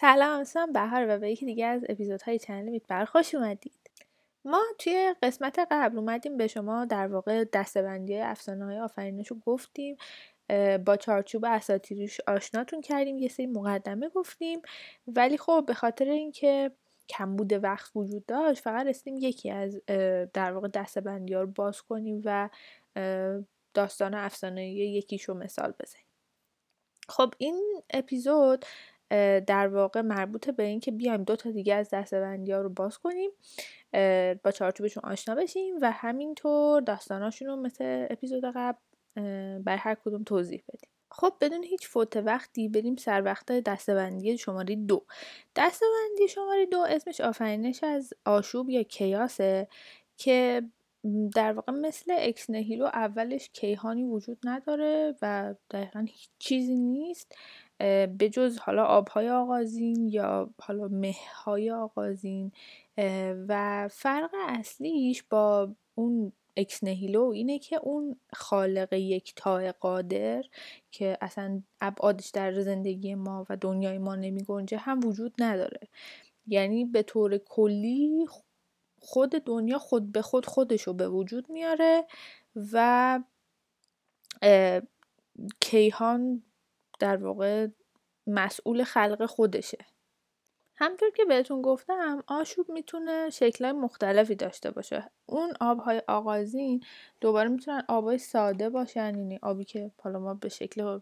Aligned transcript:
سلام 0.00 0.40
اسمم 0.40 0.72
بهار 0.72 1.06
و 1.08 1.18
به 1.18 1.30
یکی 1.30 1.46
دیگه 1.46 1.66
از 1.66 1.82
اپیزودهای 1.88 2.38
چنل 2.38 2.68
میتبر 2.68 3.04
خوش 3.04 3.34
اومدید. 3.34 3.90
ما 4.44 4.62
توی 4.78 5.14
قسمت 5.22 5.58
قبل 5.70 5.98
اومدیم 5.98 6.36
به 6.36 6.46
شما 6.46 6.84
در 6.84 7.06
واقع 7.06 7.44
دستبندی 7.44 8.18
افسانه 8.18 8.64
های 8.64 8.78
آفرینش 8.78 9.28
رو 9.28 9.36
گفتیم 9.46 9.96
با 10.84 10.96
چارچوب 10.96 11.44
اساتیریش 11.44 12.20
آشناتون 12.26 12.80
کردیم 12.80 13.18
یه 13.18 13.28
سری 13.28 13.46
مقدمه 13.46 14.08
گفتیم 14.08 14.62
ولی 15.06 15.38
خب 15.38 15.64
به 15.66 15.74
خاطر 15.74 16.04
اینکه 16.04 16.70
کمبود 17.08 17.52
وقت 17.52 17.90
وجود 17.96 18.26
داشت 18.26 18.62
فقط 18.62 18.86
رسیدیم 18.86 19.16
یکی 19.16 19.50
از 19.50 19.80
در 20.32 20.52
واقع 20.52 20.68
دستبندی 20.68 21.34
ها 21.34 21.40
رو 21.40 21.46
باز 21.46 21.82
کنیم 21.82 22.22
و 22.24 22.48
داستان 23.74 24.14
افسانه 24.14 24.70
یکیش 24.70 25.24
رو 25.24 25.34
مثال 25.34 25.74
بزنیم. 25.80 26.04
خب 27.08 27.34
این 27.38 27.82
اپیزود 27.90 28.64
در 29.46 29.68
واقع 29.68 30.00
مربوط 30.00 30.50
به 30.50 30.62
اینکه 30.62 30.90
بیایم 30.90 31.24
دو 31.24 31.36
تا 31.36 31.50
دیگه 31.50 31.74
از 31.74 31.90
دستبندی 31.92 32.52
ها 32.52 32.60
رو 32.60 32.68
باز 32.68 32.98
کنیم 32.98 33.30
با 34.44 34.50
چارچوبشون 34.50 35.02
آشنا 35.04 35.34
بشیم 35.34 35.74
و 35.82 35.90
همینطور 35.90 36.80
داستاناشون 36.80 37.48
رو 37.48 37.56
مثل 37.56 38.06
اپیزود 38.10 38.44
قبل 38.54 38.78
بر 39.58 39.76
هر 39.76 39.94
کدوم 39.94 40.22
توضیح 40.22 40.62
بدیم. 40.68 40.90
خب 41.10 41.32
بدون 41.40 41.64
هیچ 41.64 41.88
فوت 41.88 42.16
وقتی 42.16 42.68
بریم 42.68 42.96
سر 42.96 43.22
وقت 43.22 43.52
دستبندی 43.52 44.38
شماره 44.38 44.76
دو. 44.76 45.04
دستبندی 45.56 46.28
شماره 46.28 46.66
دو 46.66 46.78
اسمش 46.88 47.20
آفرینش 47.20 47.84
از 47.84 48.14
آشوب 48.24 48.70
یا 48.70 48.82
کیاسه 48.82 49.68
که 50.16 50.62
در 51.34 51.52
واقع 51.52 51.72
مثل 51.72 52.12
اکس 52.18 52.50
نهیلو 52.50 52.84
اولش 52.84 53.50
کیهانی 53.52 54.04
وجود 54.04 54.38
نداره 54.44 55.14
و 55.22 55.54
دقیقا 55.70 56.00
هیچ 56.08 56.28
چیزی 56.38 56.76
نیست. 56.76 57.34
به 58.18 58.30
جز 58.32 58.58
حالا 58.58 58.84
آبهای 58.84 59.30
آغازین 59.30 60.08
یا 60.08 60.50
حالا 60.60 60.88
مههای 60.88 61.70
آغازین 61.70 62.52
و 63.48 63.88
فرق 63.92 64.30
اصلیش 64.48 65.22
با 65.22 65.68
اون 65.94 66.32
اکس 66.56 66.84
نهیلو 66.84 67.24
اینه 67.24 67.58
که 67.58 67.76
اون 67.76 68.16
خالق 68.32 68.92
یک 68.92 69.32
تای 69.36 69.72
قادر 69.72 70.44
که 70.90 71.18
اصلا 71.20 71.62
ابعادش 71.80 72.28
در 72.28 72.60
زندگی 72.60 73.14
ما 73.14 73.46
و 73.48 73.56
دنیای 73.56 73.98
ما 73.98 74.16
نمی 74.16 74.42
گنجه 74.42 74.78
هم 74.78 75.00
وجود 75.04 75.34
نداره. 75.38 75.80
یعنی 76.46 76.84
به 76.84 77.02
طور 77.02 77.38
کلی 77.38 78.26
خود 79.00 79.30
دنیا 79.30 79.78
خود 79.78 80.12
به 80.12 80.22
خود 80.22 80.46
خودش 80.46 80.82
رو 80.82 80.92
به 80.92 81.08
وجود 81.08 81.50
میاره 81.50 82.04
و 82.72 83.20
کیهان 85.60 86.42
در 86.98 87.16
واقع 87.16 87.66
مسئول 88.26 88.84
خلق 88.84 89.26
خودشه. 89.26 89.78
همطور 90.76 91.10
که 91.10 91.24
بهتون 91.24 91.62
گفتم 91.62 92.24
آشوب 92.26 92.70
می‌تونه 92.70 93.30
شکلهای 93.30 93.72
مختلفی 93.72 94.34
داشته 94.34 94.70
باشه. 94.70 95.10
اون 95.26 95.52
آبهای 95.60 96.02
آغازین 96.08 96.80
دوباره 97.20 97.48
می‌تونن 97.48 97.82
آبهای 97.88 98.18
ساده 98.18 98.70
باشن 98.70 99.18
یعنی 99.18 99.38
آبی 99.42 99.64
که 99.64 99.90
حالا 100.02 100.18
ما 100.18 100.34
به 100.34 100.48
شکل 100.48 100.98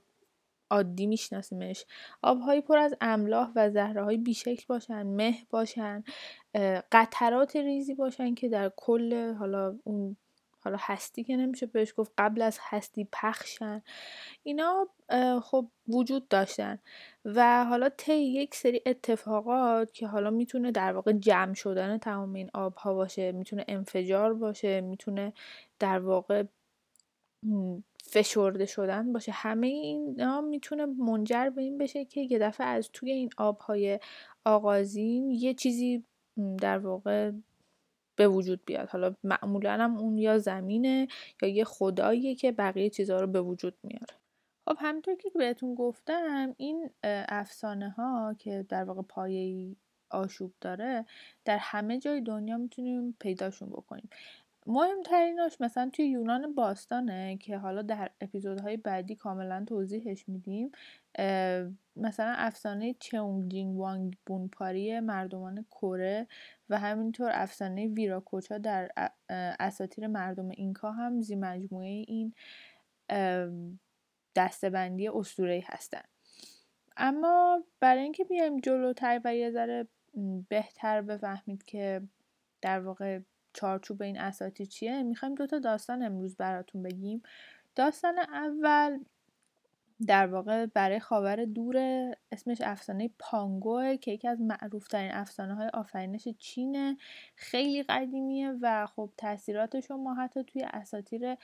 عادی 0.71 1.07
میشناسیمش. 1.07 1.85
آبهایی 2.23 2.61
پر 2.61 2.79
از 2.79 2.95
املاح 3.01 3.53
و 3.57 3.71
زهره 3.71 4.17
بیشکل 4.17 4.65
باشن 4.69 5.03
مه 5.03 5.35
باشن 5.51 6.05
قطرات 6.93 7.57
ریزی 7.57 7.95
باشن 7.95 8.35
که 8.35 8.49
در 8.49 8.73
کل 8.77 9.35
حالا 9.35 9.79
اون 9.85 10.17
حالا 10.67 10.79
هستی 10.81 11.25
که 11.25 11.37
نمیشه 11.37 11.67
بهش 11.67 11.95
گفت 11.97 12.13
قبل 12.19 12.43
از 12.43 12.59
هستی 12.61 13.09
پخشن. 13.13 13.83
اینا 14.43 14.89
خب 15.43 15.67
وجود 15.89 16.29
داشتن. 16.29 16.79
و 17.25 17.65
حالا 17.65 17.89
طی 17.89 18.15
یک 18.15 18.55
سری 18.55 18.83
اتفاقات 18.87 19.93
که 19.93 20.07
حالا 20.07 20.31
می‌تونه 20.31 20.73
در 20.73 20.93
واقع 20.93 21.13
جمع 21.13 21.55
شدن 21.55 21.99
تمام 21.99 22.33
این 22.33 22.51
آبها 22.55 22.95
باشه 22.95 23.33
می‌تونه 23.33 23.65
انفجار 23.69 24.35
باشه 24.35 24.81
می‌تونه 24.81 25.33
در 25.79 25.99
واقع 25.99 26.45
فشرده 28.05 28.67
شدن 28.67 29.13
باشه 29.13 29.33
همه 29.33 29.67
اینا 29.67 30.41
می‌تونه 30.41 30.87
منجر 30.87 31.51
به 31.51 31.63
این 31.63 31.79
بشه 31.79 32.05
که 32.05 32.21
یه 32.21 32.39
دفعه 32.39 32.67
از 32.67 32.91
توی 32.93 33.11
این 33.11 33.31
آبهای 33.37 34.01
آغازین 34.45 35.31
یه 35.31 35.55
چیزی 35.55 36.05
در 36.61 36.79
واقع 36.79 37.33
به 38.17 38.29
وجود 38.29 38.65
بیاد. 38.65 38.89
حالا 38.89 39.15
معمولا 39.25 39.73
هم 39.73 39.97
اون 39.97 40.19
یا 40.19 40.39
زمینه 40.39 41.09
یا 41.43 41.49
یه 41.49 41.65
خداییه 41.65 42.35
که 42.35 42.53
بقیه 42.53 42.91
چیزها 42.91 43.21
رو 43.21 43.27
به 43.27 43.41
وجود 43.41 43.75
میاره. 43.83 44.15
خب 44.69 44.77
همینطور 44.81 45.15
که 45.15 45.31
بهتون 45.35 45.75
گفتم 45.75 46.55
این 46.57 46.91
افسانه 47.29 47.91
ها 47.91 48.35
که 48.39 48.67
در 48.69 48.85
واقع 48.85 49.03
پایه 49.03 49.77
آشوب 50.11 50.53
داره 50.61 51.05
در 51.45 51.59
همه 51.61 51.99
جای 51.99 52.21
دنیا 52.21 52.57
می‌تونیم 52.57 53.17
پیداشون 53.21 53.69
بکنیم. 53.69 54.09
مهمتریناش 54.67 55.61
مثلا 55.61 55.91
توی 55.93 56.07
یونان 56.07 56.55
باستانه 56.55 57.37
که 57.37 57.59
حالا 57.59 57.83
در 57.83 58.11
اپیزودهای 58.21 58.77
بعدی 58.77 59.15
کاملا 59.15 59.65
توضیحش 59.69 60.29
میدیم. 60.29 60.73
مثلا 61.97 62.35
افسانه 62.37 62.95
چونگ 63.01 63.51
جینگ 63.51 63.79
وانگ 63.79 64.17
بونپاری 64.27 65.01
مردمان 65.01 65.65
کره. 65.71 66.27
و 66.71 66.79
همینطور 66.79 67.31
افسانه 67.35 67.87
ویراکوچا 67.87 68.59
در 68.59 68.91
اساتیر 69.61 70.07
مردم 70.07 70.49
اینکا 70.49 70.93
هم 70.93 71.21
زی 71.21 71.37
مجموعه 71.37 71.89
این 71.89 72.35
دستبندی 74.35 75.09
اسطوره‌ای 75.09 75.63
هستن. 75.67 76.03
اما 76.97 77.65
برای 77.81 78.03
اینکه 78.03 78.25
بیایم 78.25 78.61
جلوتر 78.61 79.21
و 79.25 79.35
یه 79.35 79.51
ذره 79.51 79.89
بهتر 80.49 81.03
بفهمید 81.03 81.65
که 81.65 82.03
در 82.63 82.81
واقع 82.81 83.21
چارچوب 83.53 84.03
این 84.03 84.21
اساتیر 84.21 84.67
چیه 84.67 85.03
می‌خوایم 85.03 85.35
دوتا 85.35 85.59
داستان 85.59 86.03
امروز 86.03 86.37
براتون 86.37 86.83
بگیم. 86.83 87.23
داستان 87.75 88.19
اول 88.19 88.99
در 90.07 90.27
واقع 90.27 90.67
برای 90.67 91.01
خاور 91.01 91.45
دور 91.45 91.77
اسمش 92.33 92.61
افسانه 92.61 93.11
پانگوه 93.19 93.97
که 93.97 94.11
یکی 94.13 94.29
از 94.29 94.41
معروفترین 94.41 95.11
افسانه 95.13 95.55
های 95.55 95.69
آفرینش 95.75 96.29
چینه 96.29 96.97
خیلی 97.37 97.83
قدیمیه 97.83 98.53
و 98.63 98.87
خب 98.87 99.11
تاثیراتش 99.17 99.91
رو 99.91 99.97
ما 99.97 100.15
حتی 100.15 100.45
توی 100.45 100.63
اساتیر 100.63 101.37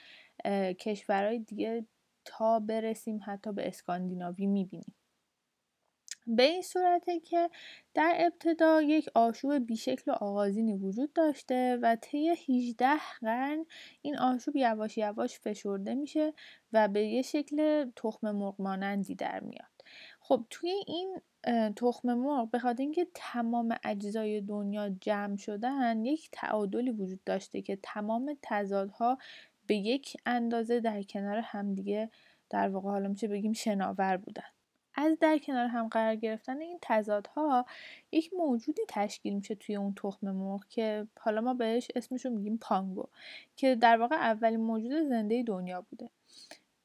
کشورهای 0.79 1.39
دیگه 1.39 1.87
تا 2.25 2.59
برسیم 2.61 3.21
حتی 3.25 3.53
به 3.53 3.69
اسکاندیناوی 3.69 4.47
می‌بینیم. 4.47 4.95
به 6.27 6.43
این 6.43 6.63
صورته 6.63 7.21
که 7.21 7.51
در 7.95 8.15
ابتدا 8.19 8.83
یک 8.83 9.09
آشوب 9.15 9.55
بیشکل 9.67 10.11
و 10.11 10.15
آغازینی 10.15 10.75
وجود 10.75 11.13
داشته 11.13 11.79
و 11.83 11.97
طی 11.97 12.29
18 12.29 12.87
قرن 13.21 13.67
این 14.03 14.19
آشوب 14.19 14.57
یواش 14.57 14.99
یواش 14.99 15.39
فشرده 15.39 15.95
میشه 15.95 16.35
و 16.73 16.89
به 16.89 17.07
یه 17.07 17.23
شکل 17.23 17.91
تخم 17.97 18.31
مرغ 18.31 18.55
مانندی 18.59 19.15
در 19.15 19.41
میاد. 19.41 19.73
خب 20.21 20.47
توی 20.51 20.75
این 20.87 21.21
تخم 21.77 22.15
مرغ 22.15 22.51
به 22.51 22.59
خاطر 22.59 22.83
اینکه 22.83 23.07
تمام 23.15 23.77
اجزای 23.85 24.41
دنیا 24.41 24.89
جمع 24.89 25.37
شدن 25.37 26.05
یک 26.05 26.29
تعادلی 26.33 26.91
وجود 26.91 27.25
داشته 27.25 27.63
که 27.63 27.79
تمام 27.83 28.37
تضادها 28.43 29.19
به 29.67 29.75
یک 29.75 30.17
اندازه 30.27 30.81
در 30.81 31.03
کنار 31.03 31.39
همدیگه 31.39 32.11
در 32.51 32.69
واقع 32.69 32.91
حالا 32.91 33.09
میشه 33.09 33.29
بگیم 33.29 33.53
شناور 33.53 34.17
بودن. 34.17 34.43
از 34.95 35.19
در 35.19 35.39
کنار 35.39 35.67
هم 35.67 35.89
قرار 35.89 36.17
گرفتن 36.17 36.61
این 36.61 36.79
تضادها 36.83 37.67
یک 38.13 38.31
موجودی 38.35 38.83
تشکیل 38.89 39.35
میشه 39.35 39.55
توی 39.55 39.77
اون 39.77 39.95
تخم 39.97 40.31
مرغ 40.31 40.65
که 40.69 41.07
حالا 41.21 41.41
ما 41.41 41.55
بهش 41.55 41.89
اسمشو 41.95 42.31
میگیم 42.31 42.59
پانگو 42.59 43.05
که 43.57 43.75
در 43.75 43.97
واقع 43.97 44.17
اولین 44.17 44.61
موجود 44.61 45.09
زنده 45.09 45.43
دنیا 45.43 45.81
بوده. 45.91 46.11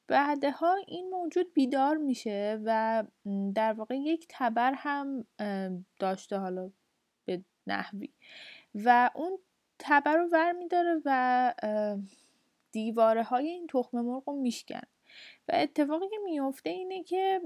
بعدها 0.06 0.76
این 0.86 1.10
موجود 1.10 1.54
بیدار 1.54 1.96
میشه 1.96 2.60
و 2.64 3.04
در 3.54 3.72
واقع 3.72 3.96
یک 3.96 4.26
تبر 4.28 4.72
هم 4.76 5.24
داشته 5.98 6.36
حالا 6.36 6.70
به 7.24 7.42
نحوی. 7.66 8.10
و 8.74 9.10
اون 9.14 9.38
تبر 9.78 10.16
رو 10.16 10.28
ور 10.32 10.52
میداره 10.52 11.02
و 11.04 11.54
دیواره 12.72 13.22
های 13.22 13.48
این 13.48 13.66
تخم 13.66 14.00
مرغ 14.00 14.28
رو 14.28 14.36
میشکن. 14.36 14.80
و 15.48 15.52
اتفاقی 15.54 16.08
که 16.08 16.16
میفته 16.24 16.70
اینه 16.70 17.02
که 17.02 17.40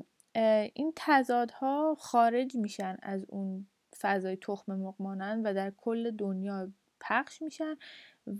این 0.74 0.92
تضادها 0.96 1.96
خارج 1.98 2.56
میشن 2.56 2.96
از 3.02 3.24
اون 3.28 3.66
فضای 4.00 4.36
تخم 4.36 4.74
مرغ 4.74 5.00
و 5.44 5.54
در 5.54 5.72
کل 5.76 6.10
دنیا 6.10 6.68
پخش 7.00 7.42
میشن 7.42 7.76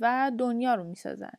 و 0.00 0.33
دنیا 0.39 0.75
رو 0.75 0.85
می‌سازن. 0.85 1.33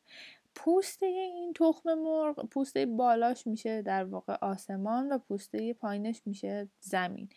پوسته 0.56 1.06
این 1.06 1.54
تخم 1.54 1.94
مرغ 1.94 2.50
پوسته 2.50 2.86
بالاش 2.86 3.48
میشه 3.48 3.82
در 3.82 4.04
واقع 4.04 4.38
آسمان 4.42 5.12
و 5.12 5.18
پوسته 5.18 5.74
پایینش 5.74 6.22
میشه 6.26 6.68
زمین. 6.80 7.30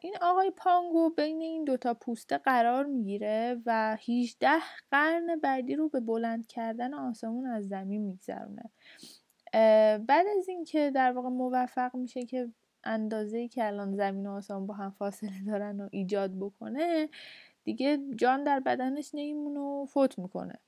این 0.00 0.14
آقای 0.20 0.50
پانگو 0.50 1.10
بین 1.10 1.40
این 1.40 1.64
دوتا 1.64 1.94
پوسته 1.94 2.38
قرار 2.38 2.86
می‌گیره 2.86 3.62
و 3.66 3.96
18 4.08 4.48
قرن 4.90 5.40
بعدی 5.42 5.76
رو 5.76 5.88
به 5.88 6.00
بلند 6.00 6.46
کردن 6.46 6.94
آسمون 6.94 7.46
از 7.46 7.68
زمین 7.68 8.02
میگذرونه. 8.02 8.70
بعد 9.98 10.26
از 10.38 10.48
اینکه 10.48 10.90
در 10.90 11.12
واقع 11.12 11.28
موفق 11.28 11.96
میشه 11.96 12.24
که 12.24 12.52
اندازه 12.84 13.48
که 13.48 13.66
الان 13.66 13.96
زمین 13.96 14.26
و 14.26 14.30
آسمان 14.30 14.66
با 14.66 14.74
هم 14.74 14.90
فاصله 14.90 15.42
دارن 15.46 15.80
و 15.80 15.88
ایجاد 15.92 16.38
بکنه 16.38 17.08
دیگه 17.64 17.98
جان 18.16 18.44
در 18.44 18.60
بدنش 18.60 19.10
نمیمونه 19.14 19.60
و 19.60 19.86
فوت 19.86 20.18
می‌کنه. 20.18 20.58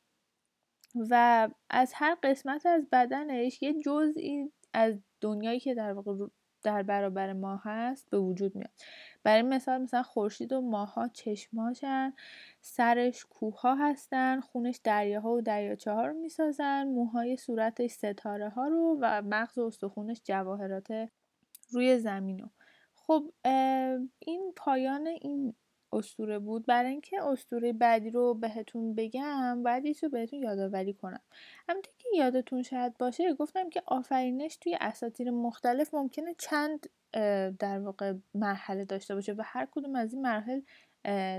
و 1.11 1.49
از 1.71 1.93
هر 1.95 2.17
قسمت 2.23 2.67
از 2.67 2.87
بدنش 2.93 3.63
یه 3.63 3.75
جزئی 3.81 4.53
از 4.75 4.95
دنیایی 5.21 5.61
که 5.61 5.75
در 5.75 5.93
واقع 5.93 6.27
در 6.69 6.83
برابر 6.83 7.33
ما 7.33 7.57
هست 7.57 8.11
به 8.11 8.19
وجود 8.19 8.57
میاد. 8.57 8.71
برای 9.23 9.43
مثال 9.43 9.83
مثلا 9.83 10.03
خورشید 10.03 10.53
و 10.53 10.61
ماها 10.61 11.09
چشماشن 11.09 12.13
سرش 12.61 13.25
کوه 13.25 13.61
ها 13.61 13.75
هستن 13.75 14.41
خونش 14.41 14.81
دریاها 14.85 15.31
و 15.31 15.41
دریاچه 15.41 15.93
ها 15.93 16.07
رو 16.07 16.15
می‌سازن 16.15 16.85
موهای 16.85 17.37
صورتش 17.37 17.91
ستاره 17.91 18.49
ها 18.49 18.69
رو 18.69 18.99
و 19.01 19.23
مغز 19.23 19.59
و 19.59 19.63
استخونش 19.63 20.21
جواهرات 20.25 21.09
روی 21.71 21.99
زمین 21.99 22.39
رو. 22.39 22.49
خب 22.95 23.33
این 24.19 24.53
پایان 24.57 25.07
این 25.07 25.55
استوره 25.93 26.39
بود. 26.39 26.67
برای 26.67 26.91
اینکه 26.91 27.23
استوره 27.23 27.73
بعدی 27.73 28.11
رو 28.11 28.35
بهتون 28.35 28.95
بگم 28.95 29.63
باید 29.63 29.87
یه 29.87 29.95
رو 30.03 30.09
بهتون 30.09 30.43
یادآوری 30.43 30.95
کنم. 30.95 31.21
همونطور 31.69 31.95
که 31.99 32.09
یادتون 32.17 32.63
شاید 32.63 32.99
باشه 32.99 33.35
گفتم 33.35 33.71
که 33.71 33.83
آفرینش 33.87 34.57
توی 34.57 34.79
اساطیر 34.81 35.31
مختلف 35.31 35.95
ممکنه 35.95 36.35
چند 36.39 36.87
در 37.59 37.79
واقع 37.79 38.15
مرحله 38.35 38.85
داشته 38.85 39.15
باشه 39.15 39.33
و 39.33 39.43
هر 39.45 39.69
کدوم 39.71 39.97
از 39.97 40.13
این 40.13 40.23
مراحل 40.23 40.61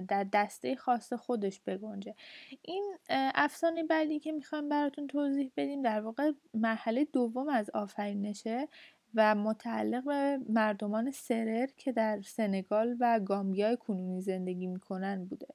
در 0.08 0.28
دسته 0.34 0.76
خاص 0.76 1.14
خودش 1.14 1.60
بگنجه. 1.60 2.16
این 2.62 2.96
افسانه 3.36 3.84
بعدی 3.84 4.20
که 4.20 4.32
می‌خوایم 4.32 4.70
براتون 4.70 5.08
توضیح 5.08 5.52
بدیم 5.58 5.82
در 5.82 6.02
واقع 6.02 6.32
مرحله 6.54 7.06
دوم 7.06 7.50
از 7.50 7.70
آفرینشه. 7.70 8.68
و 9.16 9.36
متعلق 9.36 10.04
به 10.04 10.40
مردمان 10.50 11.12
سرر 11.12 11.68
که 11.78 11.92
در 11.92 12.22
سنگال 12.22 12.98
و 13.00 13.20
گامبیای 13.20 13.78
کنونی 13.78 14.22
زندگی 14.22 14.68
می‌کنن 14.68 15.26
بوده. 15.26 15.48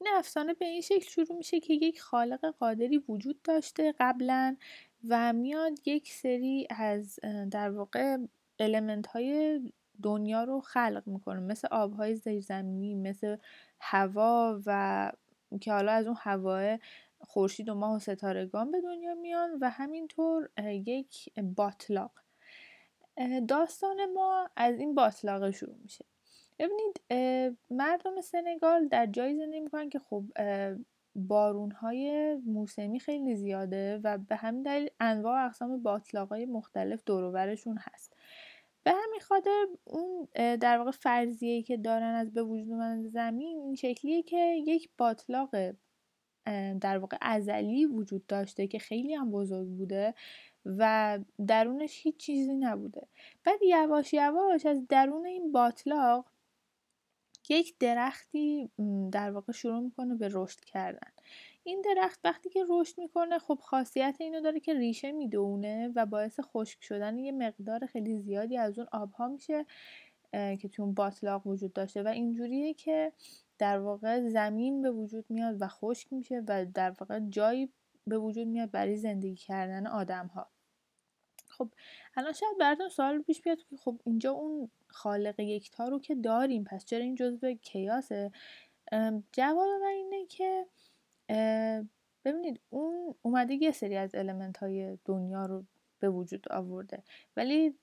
این 0.00 0.08
افسانه 0.16 0.54
به 0.54 0.66
این 0.66 0.80
شکل 0.80 1.08
شروع 1.08 1.36
میشه 1.36 1.60
که 1.60 1.74
یک 1.74 2.00
خالق 2.00 2.46
قادری 2.46 2.98
وجود 2.98 3.42
داشته 3.42 3.94
قبلا 3.98 4.56
و 5.08 5.32
میاد 5.32 5.88
یک 5.88 6.12
سری 6.12 6.66
از 6.70 7.18
در 7.50 7.70
واقع 7.70 8.18
المنت 8.58 9.06
های 9.06 9.60
دنیا 10.02 10.44
رو 10.44 10.60
خلق 10.60 11.02
می‌کنه. 11.06 11.40
مثل 11.40 11.68
آبهای 11.70 12.16
زیرزمینی 12.16 12.94
مثل 12.94 13.36
هوا 13.80 14.60
و 14.66 15.12
که 15.60 15.72
حالا 15.72 15.92
از 15.92 16.06
اون 16.06 16.16
هواه 16.18 16.78
خورشید 17.20 17.68
و 17.68 17.74
ماه 17.74 17.96
و 17.96 17.98
ستارگان 17.98 18.70
به 18.70 18.80
دنیا 18.80 19.14
میان 19.14 19.58
و 19.60 19.70
همینطور 19.70 20.48
یک 20.66 21.40
باطلاق 21.40 22.23
داستان 23.48 24.12
ما 24.12 24.48
از 24.56 24.78
این 24.78 24.94
باطلاقه 24.94 25.50
شروع 25.50 25.76
میشه. 25.82 26.04
ببینید 26.58 27.00
مردم 27.70 28.20
سنگال 28.20 28.88
در 28.88 29.06
جایی 29.06 29.36
زندگی 29.36 29.60
می‌کنن 29.60 29.90
که 29.90 29.98
خب 29.98 30.24
بارون 31.16 31.70
های 31.70 32.34
موسمی 32.46 33.00
خیلی 33.00 33.36
زیاده 33.36 34.00
و 34.04 34.18
به 34.18 34.36
همین 34.36 34.62
دلیل 34.62 34.90
انواع 35.00 35.42
و 35.42 35.46
اقسام 35.46 35.82
باطلاقای 35.82 36.46
مختلف 36.46 37.02
دوروبرشون 37.06 37.78
هست. 37.80 38.16
به 38.82 38.90
همین 38.90 39.20
خاطر 39.20 39.66
اون 39.84 40.28
در 40.56 40.78
واقع 40.78 40.90
فرضیه‌ای 40.90 41.62
که 41.62 41.76
دارن 41.76 42.14
از 42.14 42.32
به 42.32 42.42
وجود 42.42 42.70
اومدن 42.70 43.08
زمین 43.08 43.58
این 43.58 43.74
شکلیه 43.74 44.22
که 44.22 44.62
یک 44.66 44.90
باطلاق 44.98 45.50
در 46.80 46.98
واقع 46.98 47.16
ازلی 47.20 47.86
وجود 47.86 48.26
داشته 48.26 48.66
که 48.66 48.78
خیلی 48.78 49.14
هم 49.14 49.30
بزرگ 49.30 49.68
بوده 49.68 50.14
و 50.66 51.18
درونش 51.46 52.00
هیچ 52.02 52.16
چیزی 52.16 52.54
نبوده. 52.54 53.06
بعد 53.44 53.62
یواش 53.62 54.14
یواش 54.14 54.66
از 54.66 54.86
درون 54.88 55.26
این 55.26 55.52
باطلاق 55.52 56.26
یک 57.48 57.78
درختی 57.78 58.70
در 59.12 59.30
واقع 59.30 59.52
شروع 59.52 59.80
می‌کنه 59.80 60.14
به 60.14 60.28
رشد 60.32 60.60
کردن. 60.60 61.12
این 61.64 61.82
درخت 61.84 62.20
وقتی 62.24 62.48
که 62.48 62.64
رشد 62.68 62.98
می‌کنه 62.98 63.38
خب 63.38 63.58
خاصیت 63.62 64.16
اینو 64.20 64.40
داره 64.40 64.60
که 64.60 64.74
ریشه 64.74 65.12
می‌دونه 65.12 65.92
و 65.94 66.06
باعث 66.06 66.40
خشک 66.40 66.82
شدن 66.82 67.18
یه 67.18 67.32
مقدار 67.32 67.86
خیلی 67.86 68.16
زیادی 68.16 68.56
از 68.58 68.78
اون 68.78 68.88
آبها 68.92 69.28
میشه 69.28 69.66
که 70.32 70.68
تو 70.72 70.82
اون 70.82 70.94
باطلاق 70.94 71.46
وجود 71.46 71.72
داشته. 71.72 72.02
و 72.02 72.08
اینجوریه 72.08 72.74
که 72.74 73.12
در 73.58 73.78
واقع 73.78 74.28
زمین 74.28 74.82
به 74.82 74.90
وجود 74.90 75.24
میاد 75.28 75.56
و 75.60 75.68
خشک 75.68 76.12
میشه 76.12 76.42
و 76.48 76.66
در 76.74 76.90
واقع 76.90 77.20
جایی 77.20 77.72
به 78.06 78.18
وجود 78.18 78.46
میاد 78.46 78.70
برای 78.70 78.96
زندگی 78.96 79.36
کردن 79.36 79.86
آدم 79.86 80.26
ها 80.26 80.46
خب 81.58 81.68
الان 82.16 82.32
شاید 82.32 82.58
براتون 82.60 82.88
سوال 82.88 83.22
پیش 83.22 83.42
بیاد 83.42 83.58
که 83.58 83.76
خب 83.76 84.00
اینجا 84.04 84.32
اون 84.32 84.70
خالق 84.86 85.40
یکتا 85.40 85.88
رو 85.88 86.00
که 86.00 86.14
داریم 86.14 86.64
پس 86.64 86.84
چرا 86.84 87.02
این 87.02 87.14
جزء 87.14 87.52
کیاسه؟ 87.52 88.32
جواب 89.32 89.68
من 89.82 89.86
اینه 89.86 90.26
که 90.26 90.66
ببینید 92.24 92.60
اون 92.70 93.14
اومده 93.22 93.54
یه 93.54 93.72
سری 93.72 93.96
از 93.96 94.14
المنت 94.14 94.56
های 94.56 94.98
دنیا 95.04 95.46
رو 95.46 95.64
به 95.98 96.10
وجود 96.10 96.52
آورده 96.52 97.02
ولی 97.36 97.74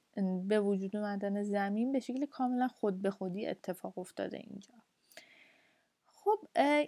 به 0.48 0.60
وجود 0.60 0.96
اومدن 0.96 1.44
زمین 1.44 1.92
به 1.92 2.00
شکل 2.00 2.26
کاملا 2.26 2.68
خود 2.68 3.02
به 3.02 3.12
خودی 3.12 3.48
اتفاق 3.48 3.98
افتاده 3.98 4.38
اینجا. 4.38 4.74
خب 6.08 6.40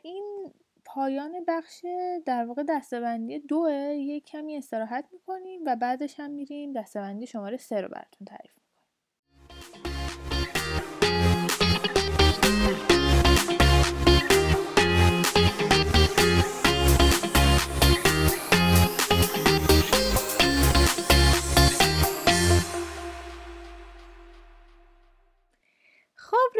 این 0.03 0.53
پایان 0.85 1.31
بخش 1.47 1.85
در 2.25 2.45
واقع 2.45 2.63
دستبندی 2.69 3.39
دوه 3.39 3.71
یک 3.95 4.25
کمی 4.25 4.57
استراحت 4.57 5.05
می‌کنیم 5.11 5.61
و 5.65 5.75
بعدش 5.75 6.19
هم 6.19 6.31
میریم 6.31 6.73
دستبندی 6.73 7.27
شماره 7.27 7.57
سه 7.57 7.81
رو 7.81 7.87
براتون 7.87 8.25
تعریف 8.25 8.62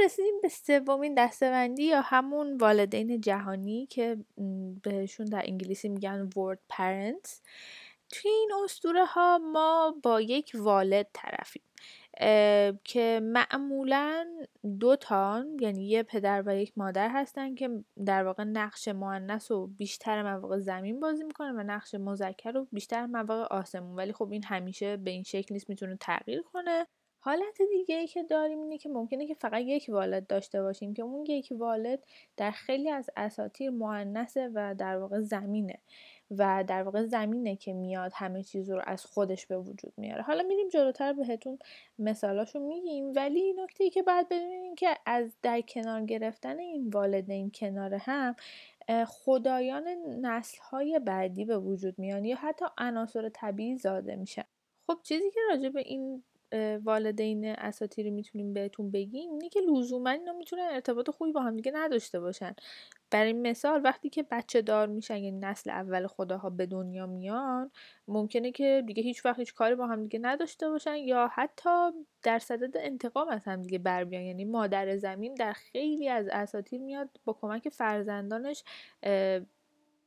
رسیدیم 0.06 0.42
به 0.42 0.50
سومین 0.50 1.14
دستبندی 1.14 1.84
یا 1.84 2.02
همون 2.02 2.58
والدین 2.58 3.22
جهانی 3.22 3.86
که 3.86 4.18
بهشون 4.84 5.26
در 5.26 5.44
انگلیسی 5.46 5.90
میگن 5.90 6.30
ورد 6.38 6.60
پرنتس 6.70 7.42
توی 8.10 8.32
این 8.32 8.52
اسطوره 8.64 9.06
ها 9.06 9.38
ما 9.38 9.96
با 10.04 10.22
یک 10.22 10.52
والد 10.56 11.08
طرفیم 11.14 11.62
که 12.84 13.20
معمولا 13.24 14.26
دو 14.80 14.96
تان 14.96 15.58
یعنی 15.60 15.90
یه 15.90 16.04
پدر 16.04 16.44
و 16.46 16.56
یک 16.56 16.74
مادر 16.78 17.10
هستن 17.10 17.56
که 17.56 17.70
در 18.06 18.24
واقع 18.24 18.44
نقش 18.44 18.88
مؤنث 18.88 19.52
و 19.52 19.68
بیشتر 19.68 20.24
مواقع 20.24 20.60
زمین 20.60 21.00
بازی 21.00 21.24
می‌کنه 21.24 21.52
و 21.52 21.64
نقش 21.64 21.96
مذکر 21.96 22.52
رو 22.52 22.68
بیشتر 22.72 23.06
مواقع 23.06 23.56
آسمون. 23.56 23.96
ولی 23.96 24.14
خب 24.14 24.32
این 24.32 24.44
همیشه 24.44 24.98
به 24.98 25.12
این 25.12 25.24
شکل 25.24 25.54
نیست 25.54 25.70
می‌تونه 25.70 25.98
تغییر 26.00 26.42
کنه. 26.42 26.88
حالت 27.26 27.62
دیگه 27.72 27.96
ای 27.96 28.08
که 28.08 28.24
داریم 28.24 28.60
اینه 28.62 28.78
که 28.78 28.90
ممکنه 28.90 29.28
که 29.28 29.34
فقط 29.34 29.62
یک 29.62 29.86
والد 29.90 30.28
داشته 30.28 30.62
باشیم 30.62 30.94
که 30.94 31.04
اون 31.04 31.26
یک 31.26 31.54
والد 31.58 32.06
در 32.38 32.52
خیلی 32.52 32.90
از 32.90 33.10
اساتیر 33.18 33.70
مؤنثه 33.70 34.52
و 34.54 34.76
در 34.76 34.98
واقع 34.98 35.22
زمینه 35.22 35.80
و 36.32 36.64
در 36.68 36.84
واقع 36.84 37.06
زمینه 37.06 37.56
که 37.56 37.74
میاد 37.74 38.12
همه 38.16 38.44
چیز 38.44 38.70
رو 38.70 38.82
از 38.86 39.06
خودش 39.06 39.46
به 39.46 39.58
وجود 39.58 39.94
میاره. 39.98 40.22
حالا 40.22 40.44
میریم 40.44 40.68
جلوتر 40.68 41.14
بهتون 41.14 41.60
مثالاشو 42.00 42.60
میگیم 42.60 43.14
ولی 43.16 43.54
نکته 43.54 43.84
ای 43.84 43.90
که 43.90 44.04
باید 44.04 44.30
بدونیم 44.30 44.76
که 44.76 44.98
از 45.06 45.32
در 45.42 45.62
کنار 45.62 46.06
گرفتن 46.06 46.60
این 46.60 46.90
والدین 46.90 47.52
کنار 47.56 47.94
هم 47.94 48.36
خدایان 49.08 49.88
نسل 50.22 50.58
های 50.62 51.00
بعدی 51.00 51.46
به 51.46 51.58
وجود 51.58 52.00
میان 52.00 52.26
یا 52.26 52.36
حتی 52.36 52.66
عناصر 52.78 53.30
طبیعی 53.30 53.78
زاده 53.78 54.16
میشن. 54.16 54.44
خب 54.88 54.98
چیزی 55.04 55.32
که 55.32 55.40
راجع 55.50 55.70
به 55.70 55.80
این 55.80 56.24
والدین 56.84 57.46
اساتیری 57.46 58.12
می‌تونیم 58.12 58.54
بهتون 58.54 58.92
بگیم؟ 58.92 59.32
اینه 59.32 59.50
که 59.50 59.60
لزوما 59.62 60.10
اینا 60.10 60.34
می‌تونن 60.34 60.68
ارتباط 60.72 61.10
خوبی 61.10 61.32
با 61.32 61.42
هم 61.42 61.56
دیگه 61.56 61.72
نداشته 61.76 62.20
باشن. 62.20 62.56
برای 63.12 63.34
مثال 63.34 63.82
وقتی 63.84 64.10
که 64.10 64.24
بچه 64.24 64.62
دار 64.62 64.88
میشن 64.88 65.18
یعنی 65.18 65.40
نسل 65.40 65.70
اول 65.70 66.08
خداها 66.08 66.50
به 66.50 66.66
دنیا 66.66 67.06
میان 67.06 67.72
ممکنه 68.08 68.52
که 68.52 68.84
دیگه 68.88 69.04
هیچ 69.04 69.26
وقت 69.26 69.40
هیچ 69.40 69.54
کاری 69.54 69.76
با 69.76 69.88
هم 69.88 70.04
دیگه 70.04 70.20
نداشته 70.20 70.70
باشن 70.70 70.96
یا 70.96 71.30
حتی 71.34 71.70
در 72.24 72.40
صدد 72.40 72.78
انتقام 72.78 73.28
از 73.28 73.42
هم 73.46 73.62
دیگه 73.62 73.78
بر 73.80 74.04
بیان. 74.04 74.24
یعنی 74.24 74.46
مادر 74.46 74.98
زمین 74.98 75.34
در 75.34 75.54
خیلی 75.54 76.10
از 76.10 76.28
اساتیر 76.32 76.82
میاد 76.82 77.10
با 77.26 77.34
کمک 77.34 77.70
فرزندانش 77.70 78.64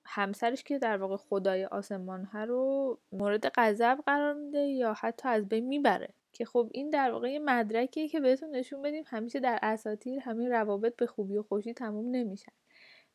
همسرش 0.06 0.62
که 0.62 0.78
در 0.78 0.96
واقع 0.96 1.16
خدای 1.16 1.64
آسمان 1.64 2.24
ها 2.24 2.44
رو 2.44 2.98
مورد 3.12 3.48
غضب 3.54 3.98
قرار 4.06 4.34
میده 4.34 4.58
یا 4.58 4.92
حتی 4.92 5.28
از 5.28 5.48
بین 5.48 5.66
می‌بره. 5.66 6.08
که 6.36 6.44
خب 6.44 6.70
این 6.74 6.90
در 6.90 7.10
واقع 7.10 7.30
یه 7.30 7.38
مدرکیه 7.38 8.08
که 8.08 8.20
بهتون 8.20 8.50
نشون 8.50 8.82
بدیم 8.82 9.04
همیشه 9.06 9.40
در 9.40 9.58
اساتیر 9.62 10.20
همین 10.20 10.50
روابط 10.50 10.96
به 10.96 11.06
خوبی 11.06 11.36
و 11.36 11.42
خوشی 11.42 11.74
تموم 11.74 12.10
نمیشن. 12.10 12.52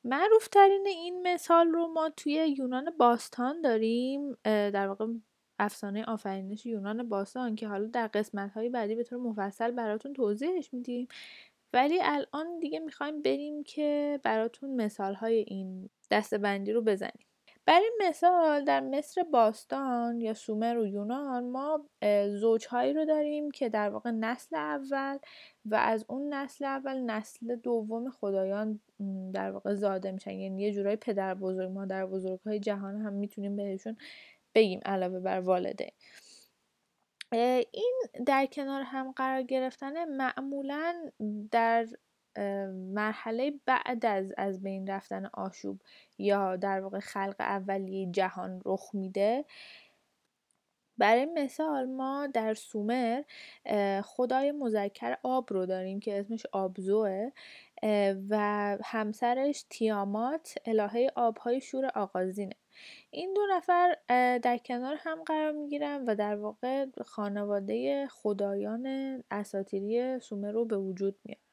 معروف 0.03 0.47
ترین 0.47 0.87
این 0.87 1.27
مثال 1.27 1.67
رو 1.67 1.87
ما 1.87 2.09
توی 2.09 2.55
یونان 2.57 2.91
باستان 2.97 3.61
داریم 3.61 4.37
در 4.43 4.87
واقع 4.87 5.07
افسانه 5.59 6.03
آفرینش 6.03 6.65
یونان 6.65 7.09
باستان 7.09 7.55
که 7.55 7.67
حالا 7.67 7.87
در 7.87 8.07
قسمت 8.07 8.51
های 8.51 8.69
بعدی 8.69 8.95
به 8.95 9.03
طور 9.03 9.19
مفصل 9.19 9.71
براتون 9.71 10.13
توضیحش 10.13 10.73
میدیم. 10.73 11.07
ولی 11.73 11.99
الان 12.01 12.59
دیگه 12.59 12.79
می‌خوایم 12.79 13.21
بریم 13.21 13.63
که 13.63 14.19
براتون 14.23 14.75
مثال 14.75 15.13
های 15.13 15.45
این 15.47 15.89
دستبندی 16.11 16.71
رو 16.71 16.81
بزنیم. 16.81 17.25
برای 17.71 17.91
مثال 17.99 18.63
در 18.63 18.79
مصر 18.79 19.23
باستان 19.23 20.21
یا 20.21 20.33
سومر 20.33 20.77
و 20.77 20.87
یونان 20.87 21.49
ما 21.49 21.85
زوجهایی 22.39 22.93
رو 22.93 23.05
داریم 23.05 23.51
که 23.51 23.69
در 23.69 23.89
واقع 23.89 24.11
نسل 24.11 24.55
اول 24.55 25.17
و 25.65 25.75
از 25.75 26.05
اون 26.07 26.33
نسل 26.33 26.65
اول 26.65 26.97
نسل 26.97 27.55
دوم 27.55 28.09
خدایان 28.09 28.79
در 29.33 29.51
واقع 29.51 29.73
زاده 29.73 30.11
میشن. 30.11 30.31
یعنی 30.31 30.61
یه 30.61 30.73
جورای 30.73 30.95
پدر 30.95 31.33
بزرگ 31.33 31.71
مادر 31.71 32.05
بزرگ 32.05 32.39
های 32.39 32.59
جهان 32.59 33.01
هم 33.01 33.13
می‌تونیم 33.13 33.55
بهشون 33.55 33.97
بگیم 34.55 34.79
علاوه 34.85 35.19
بر 35.19 35.39
والده. 35.39 35.91
این 37.71 37.93
در 38.25 38.45
کنار 38.45 38.81
هم 38.81 39.11
قرار 39.11 39.41
گرفتن 39.41 40.05
معمولا 40.05 41.11
در 41.51 41.87
مرحله 42.93 43.53
بعد 43.65 44.05
از 44.05 44.33
از 44.37 44.63
بین 44.63 44.87
رفتن 44.87 45.25
آشوب 45.25 45.81
یا 46.17 46.55
در 46.55 46.79
واقع 46.79 46.99
خلق 46.99 47.35
اولیه 47.39 48.11
جهان 48.11 48.61
رخ 48.65 48.89
میده. 48.93 49.45
برای 50.97 51.25
مثال 51.25 51.85
ما 51.85 52.27
در 52.27 52.53
سومر 52.53 53.23
خدای 54.03 54.51
مذکر 54.51 55.17
آب 55.23 55.53
رو 55.53 55.65
داریم 55.65 55.99
که 55.99 56.19
اسمش 56.19 56.45
آبزوه 56.51 57.31
و 58.29 58.37
همسرش 58.83 59.65
تیامات 59.69 60.55
الهه 60.65 61.07
آبهای 61.15 61.61
شور 61.61 61.85
آغازینه. 61.95 62.55
این 63.11 63.33
دو 63.33 63.41
نفر 63.49 63.95
در 64.37 64.57
کنار 64.57 64.97
هم 64.99 65.23
قرار 65.23 65.51
می‌گیرن 65.51 66.05
و 66.05 66.15
در 66.15 66.35
واقع 66.35 66.85
خانواده 67.05 68.07
خدایان 68.07 68.87
اساتیری 69.31 70.19
سومر 70.19 70.51
رو 70.51 70.65
به 70.65 70.77
وجود 70.77 71.15
میارن. 71.25 71.50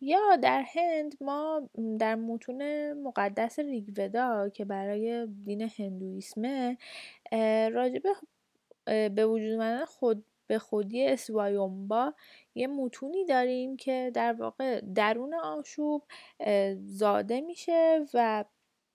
یا 0.00 0.36
در 0.42 0.64
هند 0.74 1.14
ما 1.20 1.68
در 1.98 2.14
متون 2.14 2.92
مقدس 2.92 3.58
ریگودا 3.58 4.48
که 4.48 4.64
برای 4.64 5.26
دین 5.44 5.70
هندویسمه 5.78 6.78
راجبه 7.72 8.10
به 8.84 9.26
وجود 9.26 9.50
اومدن 9.50 9.84
خود 9.84 10.24
به 10.46 10.58
خودی 10.58 11.06
اسوایومبا 11.06 12.14
یه 12.54 12.66
متونی 12.66 13.24
داریم 13.24 13.76
که 13.76 14.10
در 14.14 14.32
واقع 14.32 14.80
درون 14.80 15.34
آشوب 15.34 16.02
زاده 16.76 17.40
میشه 17.40 18.06
و 18.14 18.44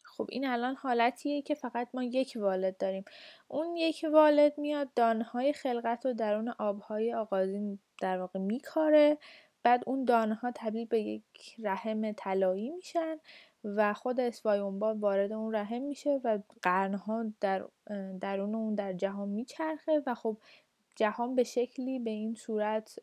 خب 0.03 0.27
این 0.29 0.47
الان 0.47 0.75
حالتیه 0.75 1.41
که 1.41 1.55
فقط 1.55 1.87
ما 1.93 2.03
یک 2.03 2.33
والد 2.41 2.77
داریم. 2.77 3.05
اون 3.47 3.75
یک 3.75 4.05
والد 4.13 4.57
میاد 4.57 4.93
دانهای 4.95 5.53
خلقت 5.53 6.05
و 6.05 6.13
درون 6.13 6.53
آبهای 6.59 7.13
آغازین 7.13 7.79
در 8.01 8.19
واقع 8.19 8.39
میکاره 8.39 9.17
بعد 9.63 9.83
اون 9.87 10.05
دانه 10.05 10.35
ها 10.35 10.51
تبدیل 10.55 10.85
به 10.85 11.01
یک 11.01 11.55
رحم 11.59 12.11
طلایی 12.11 12.69
میشن 12.69 13.17
و 13.63 13.93
خود 13.93 14.19
اسوایونبا 14.19 14.95
وارد 14.95 15.31
اون 15.31 15.55
رحم 15.55 15.81
میشه 15.81 16.21
و 16.23 16.39
قرنها 16.61 17.25
در 17.41 17.65
درون 18.21 18.55
اون 18.55 18.75
در 18.75 18.93
جهان 18.93 19.29
میچرخه 19.29 20.03
و 20.05 20.15
خب 20.15 20.37
جهان 20.95 21.35
به 21.35 21.43
شکلی 21.43 21.99
به 21.99 22.09
این 22.09 22.35
صورت 22.35 22.99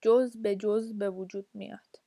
جز 0.00 0.36
به 0.36 0.56
جز 0.56 0.98
به 0.98 1.10
وجود 1.10 1.46
میاد. 1.54 2.00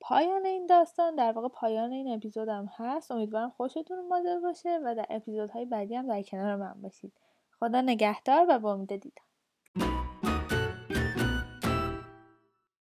پایان 0.00 0.46
این 0.46 0.66
داستان 0.66 1.14
در 1.14 1.32
واقع 1.32 1.48
پایان 1.48 1.92
این 1.92 2.08
اپیزودم 2.08 2.70
هست. 2.76 3.10
امیدوارم 3.10 3.50
خوشتون 3.50 3.98
اومده 3.98 4.38
باشه 4.38 4.80
و 4.84 4.94
در 4.94 5.06
اپیزودهای 5.10 5.64
بعدی 5.64 5.94
هم 5.94 6.06
در 6.06 6.22
کنار 6.22 6.56
من 6.56 6.82
باشید. 6.82 7.12
خدا 7.58 7.80
نگهدار 7.80 8.46
و 8.48 8.58
با 8.58 8.72
امید 8.72 8.96
دیدار 8.96 9.29